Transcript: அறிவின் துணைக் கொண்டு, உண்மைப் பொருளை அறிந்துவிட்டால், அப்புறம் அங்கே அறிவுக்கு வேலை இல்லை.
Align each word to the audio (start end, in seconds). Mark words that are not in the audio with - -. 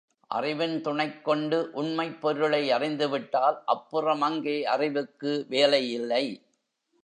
அறிவின் 0.27 0.81
துணைக் 0.81 1.23
கொண்டு, 1.23 1.69
உண்மைப் 1.73 2.21
பொருளை 2.21 2.71
அறிந்துவிட்டால், 2.71 3.61
அப்புறம் 3.65 4.21
அங்கே 4.21 4.65
அறிவுக்கு 4.65 5.45
வேலை 5.49 5.91
இல்லை. 5.91 6.41